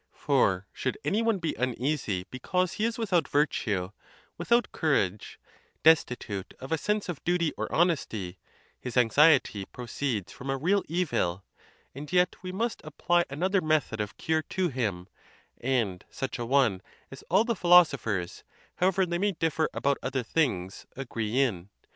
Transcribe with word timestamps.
For, 0.13 0.65
should 0.73 0.97
any 1.05 1.21
one 1.21 1.37
be 1.37 1.53
uneasy 1.59 2.25
because 2.31 2.73
he 2.73 2.85
is 2.85 2.97
without 2.97 3.27
virtue, 3.27 3.91
without 4.35 4.71
courage, 4.71 5.39
destitute 5.83 6.55
of 6.59 6.71
a 6.71 6.77
sense 6.79 7.07
of 7.07 7.23
duty 7.23 7.53
or 7.55 7.71
honesty, 7.71 8.39
his 8.79 8.97
anxiety 8.97 9.63
proceeds 9.65 10.31
from 10.33 10.49
a 10.49 10.57
real 10.57 10.81
evil; 10.87 11.43
and 11.93 12.11
yet 12.11 12.35
we 12.41 12.51
must 12.51 12.83
ap 12.83 12.97
ply 12.97 13.25
another 13.29 13.61
method 13.61 14.01
of 14.01 14.17
cure 14.17 14.41
to 14.49 14.69
him, 14.69 15.07
and 15.59 16.03
such 16.09 16.39
a 16.39 16.47
one 16.47 16.81
as 17.11 17.23
all 17.29 17.43
the 17.43 17.55
philosophers, 17.55 18.43
however 18.77 19.05
they 19.05 19.19
may 19.19 19.33
differ 19.33 19.69
about 19.71 19.99
other 20.01 20.23
things, 20.23 20.87
agree 20.95 21.39
in. 21.39 21.69